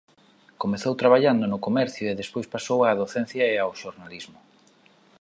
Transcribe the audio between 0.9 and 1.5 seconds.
traballando